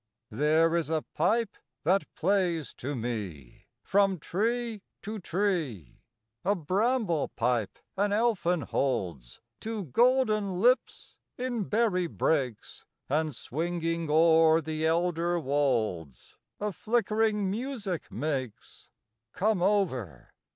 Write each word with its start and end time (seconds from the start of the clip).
II. 0.33 0.39
There 0.39 0.75
is 0.75 0.89
a 0.89 1.03
pipe 1.13 1.55
that 1.83 2.11
plays 2.15 2.73
to 2.73 2.95
me 2.95 3.67
From 3.83 4.17
tree 4.17 4.81
to 5.03 5.19
tree: 5.19 6.01
A 6.43 6.55
bramble 6.55 7.27
pipe 7.27 7.77
an 7.95 8.11
elfin 8.11 8.61
holds 8.61 9.39
To 9.59 9.83
golden 9.83 10.59
lips 10.59 11.17
in 11.37 11.65
berry 11.65 12.07
brakes, 12.07 12.83
And, 13.09 13.35
swinging 13.35 14.09
o'er 14.09 14.59
the 14.59 14.87
elder 14.87 15.39
wolds, 15.39 16.35
A 16.59 16.71
flickering 16.71 17.51
music 17.51 18.11
makes: 18.11 18.89
"Come 19.33 19.61
over! 19.61 20.33